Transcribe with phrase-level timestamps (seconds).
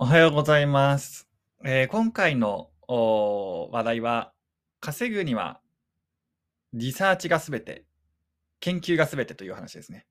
[0.00, 1.28] おはようございます。
[1.64, 4.32] えー今回の話題は、
[4.78, 5.60] 稼ぐには
[6.72, 7.84] リサーチがすべて、
[8.60, 10.06] 研究がすべてという話ですね。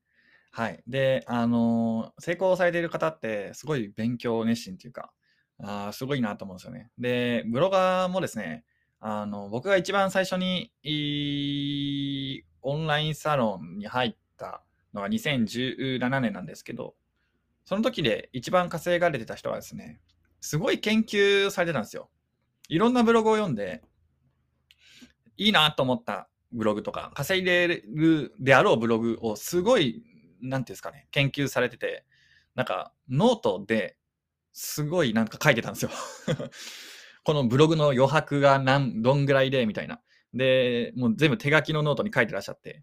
[0.50, 0.82] はい。
[0.86, 5.10] で、あのー成功されている方って、すごい勉強熱心というか、
[5.58, 6.90] あーすごいなと思うんですよね。
[6.98, 8.64] で、ブロガーもですね、
[9.00, 10.70] あの、僕が一番最初に、
[12.60, 14.62] オンラインサロンに入った
[14.92, 16.94] のが2017年なんですけど、
[17.68, 20.00] その時で一番稼がれてた人はですね、
[20.40, 22.08] すごい研究されてたんですよ。
[22.70, 23.82] いろんなブログを読んで、
[25.36, 30.02] いいなと思ったブログとか、稼いでるであろうブログをすごい、
[30.40, 32.06] なんていうんですかね、研究されてて、
[32.54, 33.98] なんかノートで
[34.54, 35.90] すごいなんか書いてたんですよ。
[37.22, 40.00] このブログの余白が何、どんぐらいで、みたいな。
[40.32, 42.82] で、もう全部手書きのノートに書いてらっしゃって。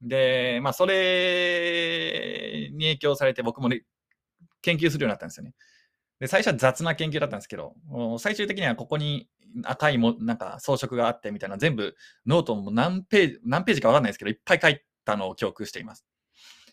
[0.00, 3.84] で、まあ、それに影響されて僕も、ね、
[4.64, 5.54] 研究するようになったんですよね。
[6.20, 7.74] で、最初は雑な研究だったんですけど、
[8.18, 9.28] 最終的にはここに
[9.64, 11.94] 赤いも、なんか装飾があってみたいな、全部
[12.26, 16.04] ノートも何ページ、何ページかわかんないですけど、いっぱい書いたのを記憶しています。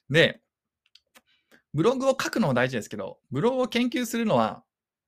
[0.09, 0.41] で、
[1.73, 4.63] ブログを書くのも大事ですけど、ブログを研究するのは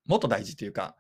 [0.06, 0.96] もっと大事というか、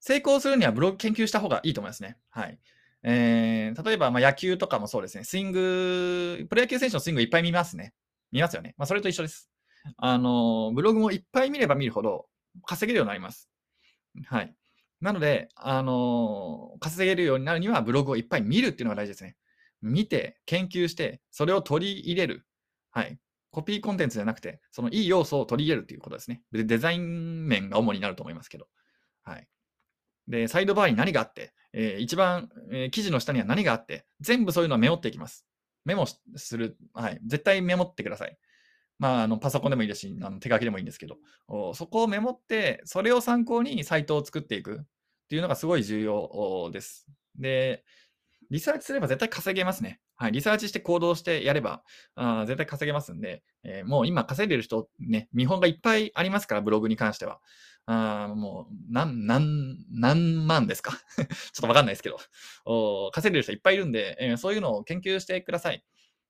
[0.00, 2.18] 成功するにはブログ研究した方がいいと思いますね。
[2.30, 2.58] はい。
[3.02, 5.24] えー、例えば、ま野球とかもそうですね。
[5.24, 7.92] スイング、プロ野球選手のスイングいっぱい見ますね。
[8.32, 8.74] 見ますよね。
[8.78, 9.50] まあ、それと一緒です。
[9.96, 12.26] あの、ブログもいっぱい見れば見るほど
[12.66, 13.48] 稼げるようになります。
[14.26, 14.54] はい。
[15.00, 19.36] なので、あの、稼げるようになるにはブログをいっぱい見るっていうのが大事ですね。
[19.82, 22.46] 見て、研究して、それを取り入れる。
[22.90, 23.18] はい。
[23.50, 26.42] コピーコンテンツじゃなくて、そのいい要素を取り入れるということですね。
[26.52, 28.66] で、デザイン面が主になると思いますけど。
[29.22, 29.46] はい。
[30.26, 35.46] で、サイドバーに何があって、えー、一番、えー、記事の下には何があって、全部そういうのはメモっていきます。
[35.84, 36.78] メモする。
[36.94, 37.20] はい。
[37.26, 38.38] 絶対メモってください。
[38.98, 41.16] まあ、あのパソコンでもいいですし、あの手書きでもいいんですけど、
[41.74, 47.06] そこをメモって、それを参考にサイトを作っていくっていうのがすごい重要です。
[47.36, 47.84] で、
[48.50, 50.00] リサーチすれば絶対稼げますね。
[50.16, 50.32] はい。
[50.32, 51.82] リサーチして行動してやれば、
[52.14, 57.40] あ絶対稼げますんで、えー、もう今稼いでる人ね、見本がいっぱいありますから、ブログに関しては。
[57.86, 60.92] あもう、何、何、何万ですか？
[61.16, 61.26] ちょっ
[61.60, 62.18] とわかんないですけど、
[62.64, 65.84] お稼いでる人いっぱいいるんで、えー、そういうのを研究してください。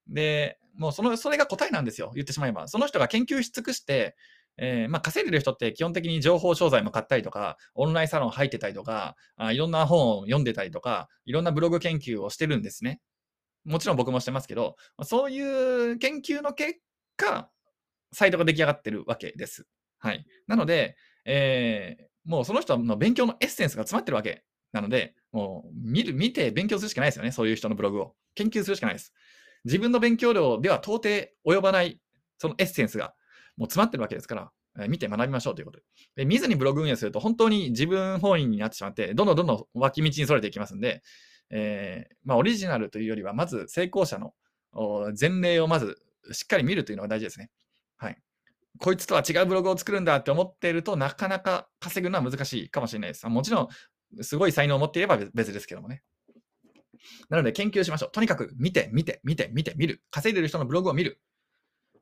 [0.08, 2.10] で、もうその、それが答えなんですよ。
[2.14, 2.68] 言ってしまえば。
[2.68, 4.16] その人が研究し尽くして、
[4.56, 13.00] えー、まあ、稼いでる人って基本的に情報商材も買ったりとか、オンラインサロン入ってたりとか、あいろんな本を読んでたりとか、いろんなブログ研究をしてるんですね。
[13.64, 16.78] もちろん僕もしてますけど、そういう研究の結
[17.16, 17.50] 果、
[18.12, 19.66] サイトが出来上がってるわけです。
[19.98, 20.24] はい。
[20.46, 27.32] なので、えー、もうその人の勉強のエッセンスが詰まってるわけなので、もう見る、見て勉強するしかないですよね。
[27.32, 28.14] そういう人のブログを。
[28.34, 29.12] 研究するしかないです。
[29.64, 32.00] 自分の勉強量では到底及ばない、
[32.38, 33.14] そのエッセンスが
[33.56, 35.84] もう詰まってるわけですから、え見て学びましょうということで。
[36.16, 41.02] で見ずにブログ運営すると本当に自分本位になってしまって、どんどんどんどん脇道にそれていきますんで、
[41.50, 44.34] えー、まあ、オリジナルというよりは、まず成功者の
[45.18, 45.98] 前例をまず
[46.32, 47.50] しっかり見るというのが大事ですね。
[47.96, 48.18] はい。
[48.78, 53.26] こいつとは違うブログを作るんだって思っているとなかなか稼ぐのは難しいかもしれないです。
[53.28, 56.02] もちろん、すごい才能を持っていれば別ですけどもね。
[57.28, 58.12] なので研究しましょう。
[58.12, 60.02] とにかく見て、見て、見て、見て、見る。
[60.10, 61.20] 稼いでる人のブログを見る。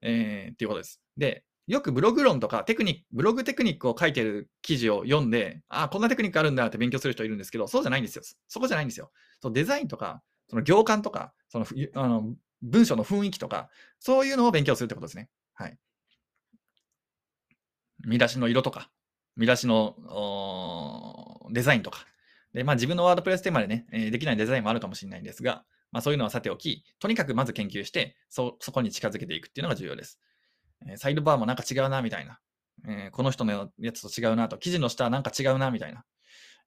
[0.03, 1.01] えー、っていうことです。
[1.17, 8.25] で、よくブログ論とかテクニック、ブログテクニックを書いてる記事を読んで、ああ、こんなテクニックあるんだって勉強する人いるんですけど、そうじゃないんですよ。
[8.49, 9.11] そこじゃないんですよ。
[9.41, 13.71] そうデザインとか、その行間とか、そのあの文章の雰囲気とか、
[14.01, 15.29] そういうのを勉強するってことですね。
[15.55, 15.79] はい。
[18.05, 18.91] 見出しの色とか、
[19.37, 19.97] 見出しの
[21.53, 22.07] デザインとか、
[22.53, 30.21] で、まあ自分のワードプレステーマでね、え、できないデザインもあるかもしれないんですが、まあそういうのはさておき、とにかくまず研究して、そ、そこに近づけていくっていうのが重要です。
[30.89, 32.39] え、サイドバーもなんか違うな、みたいな。
[32.87, 36.05] えー、この人のやつと違うなと、記事の下はなんか違うな、みたいな。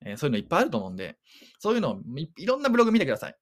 [0.05, 1.17] えそういうのいっぱいあると思うんで、
[1.59, 2.01] そういうのを
[2.37, 3.35] いろんなブログ見てください。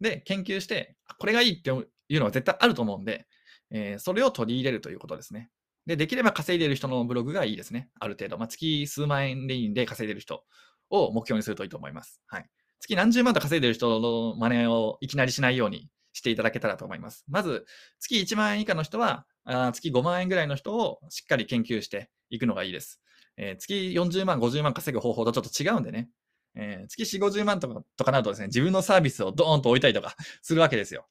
[0.00, 3.26] で、研究して、これがいいっていうのは絶対あると思うんで、
[3.70, 5.50] えそれを取り入れるということですね。
[5.86, 7.88] で、できれば稼いでる人のブログがいいですね。
[7.98, 8.38] ある程度。
[8.38, 10.44] まあ、月数万円でいいんで稼いでる人
[10.90, 12.20] を目標にするといいと思います。
[12.26, 12.46] はい。
[12.80, 17.24] 月何十万と稼いでる人の真似をいきなりしないようにしていただけたらと思います。
[17.28, 17.66] まず、
[17.98, 23.00] 月1万円以下の人は、あ月5万円ぐらいの人をしっかり研究していくのがいいです。
[23.36, 26.08] えー、月40万、50万稼ぐ方法とちょっと違うんでね。
[26.56, 31.06] えー、月4、50万とかとかなるとですね、自分のサービスをドーンと置いたりとかするわけですよ。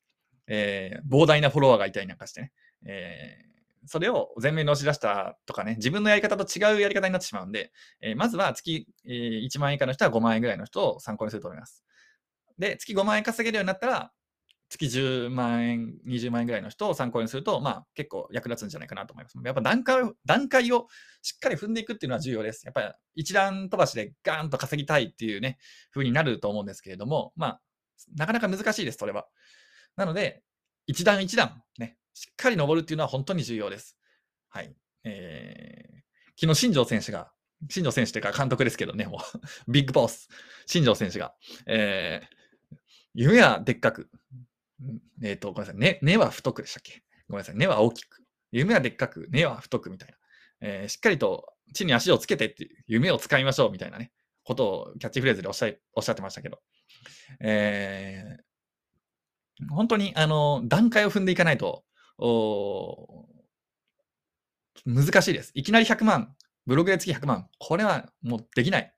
[0.48, 2.52] えー、膨大なフォロワーがいたりなんかしてね。
[2.86, 3.49] え
[3.89, 7.71] それを前面に押し出したとかね、自分のやり方と違うやり方になってしまうんで、
[8.01, 11.83] えー、まずは月、えー、1万円以下の人は5万円ぐらいの人を参考にすると思います。
[12.59, 14.12] で、月5万円稼げるようになったら、
[14.69, 19.38] 月10万円、20万円ぐらいの人を参考にすると、まあ、結構役立つんじゃないかなと思います。
[19.44, 20.85] やっぱ段階段階を
[21.24, 22.65] しっかり踏んでいくっていうのは重要です。
[22.65, 25.57] やっぱり一段飛ばしでガーンと稼ぎたいっていうね、
[25.92, 27.62] 風になると思うんですけれども、まあ、
[28.15, 29.25] なかなか難しいです、それは。
[29.95, 30.44] なので、
[30.85, 33.97] 一段一段、ね、しっかり登るっていうのは本当に重要です。
[34.50, 34.75] はい。
[35.03, 37.31] えー、昨日、新庄選手が、
[37.69, 39.39] 新庄選手というか監督ですけどね、もう
[39.71, 40.29] ビッグボス、
[40.65, 41.33] 新庄選手が、
[41.65, 42.77] えー、
[43.13, 44.09] 夢はでっかく、
[45.21, 47.03] えっ、ー、と、ごめんなさい、ね、根は太くでしたっけ？
[47.27, 48.23] ごめんなさい、根は大きく。
[48.51, 50.15] 夢はでっかく、根は太くみたいな。
[50.61, 54.11] えー、しっかりと地に足をつけてっていう、夢を使いましょうみたいなね、
[54.44, 56.61] ことをキャッチフレーズでおっしゃおっしゃってましたけど。
[57.39, 61.83] えー、本当に、あの、段階を踏んでいかないと、
[64.86, 65.51] 難しいです。
[65.56, 66.36] いきなり100万、
[66.66, 68.94] ブログで月100万、これはもうできない。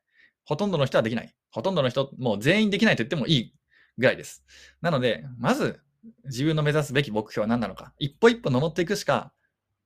[0.46, 1.34] ほとんどの人はできない。
[1.52, 3.54] ほとんどの人、もう全員できないと言ってもいい
[3.98, 4.44] ぐらいです。
[4.82, 5.82] なので、まず
[6.26, 9.34] 自分の目指すべき目標は何なのか、一歩一歩登っていくしか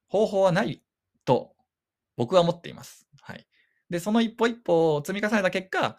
[0.08, 0.82] 方法はない
[1.26, 1.56] と
[2.16, 3.08] 僕は思っています。
[3.22, 3.46] はい。
[3.90, 5.98] で、その一歩一歩を積み重ねた結果、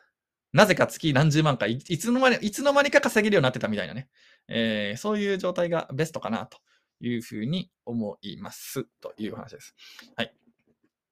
[0.53, 4.09] なぜか月何十万かい、いつの間に、いつの間にか稼げるようになってたみたいなね、
[4.49, 6.59] えー、そういう状態がベストかなと
[7.01, 8.85] いうふうに思います。
[9.01, 9.75] という話です。
[10.17, 10.35] はい。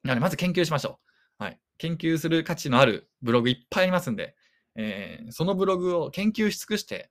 [0.03, 1.01] なので、まず研究しましょ
[1.41, 1.45] う。
[1.45, 1.61] はい。
[1.79, 4.37] 研究する価値のあるブログいっぱいありますんで、
[4.77, 7.11] えー、そのブログを研究し尽くして、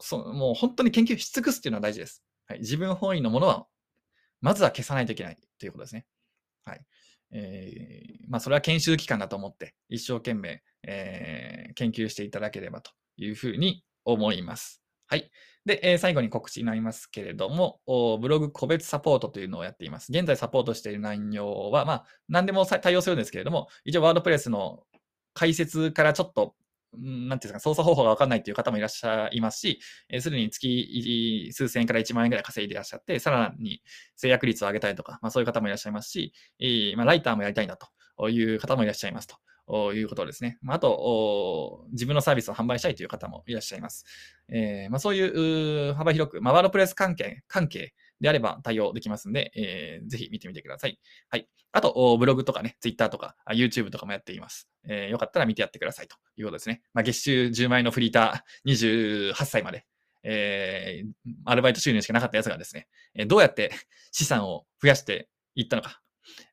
[0.00, 2.22] そもう本当に研究し尽くすっていうのは大事です。
[2.46, 3.66] はい、自分本位のものは、
[4.40, 6.06] まずは消さないといけないということですね。
[6.64, 6.84] はい。
[7.32, 14.83] えー、まあ、それは研修期間だと思って、一生懸命、えー、研究していただければというふうに思います。
[15.06, 15.30] はい。
[15.64, 17.80] で、えー、最後に告知になりますけれども、
[18.20, 20.12] ブログ個別サポートというのをやっています。
[20.12, 24.84] 現在サポートしている内容は、まあ、何でも対応するんですけれども、一応ワードプレスの
[25.32, 26.54] 解説からちょっと
[26.98, 29.80] なんていうんですか、操作方法がわかんないという方もいらっしゃいますし、
[30.20, 33.82] す、で、に月数千円から1万円ぐらい稼いでいらっしゃって、さらに
[34.16, 39.36] 制約率を上げたいとか、まあ、そういう方もいらっしゃいますし、えー、まあ、ライターもやりたいんだという方もいらっしゃいますと
[39.66, 40.58] ということですね。
[40.66, 44.04] あ、あと、自分のサービスを販売したいという方もいらっしゃいます。
[44.48, 50.98] えー、まあ、そういう幅広く、まあ、ワードプレス関係、関係であれば対応できますんで、えー、ぜひ見てみてください。
[51.30, 51.48] はい。
[51.72, 54.68] あと、ブログとかね、Twitter とか、YouTube とかもやっています。
[54.88, 56.82] えー、よかったら見てやってくださいということですね。
[56.92, 59.86] まあ、月収10万円のフリーター28歳まで、
[60.22, 63.72] えー、アルバイト収入しかなかったやつがですね、えどうやって
[64.12, 66.00] 資産を増やしていったのか、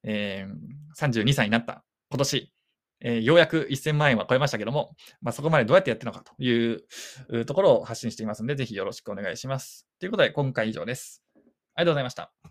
[0.03, 2.51] えー、32歳になった今年、
[3.01, 9.87] えー、ようやく1000万円は超えましたけども、まあ、そこまでどうやってやってるのかというところを発信していますので、ぜひよろしくお願いします。
[9.99, 11.23] ということで、今回以上です。
[11.75, 12.50] ありがとうございました。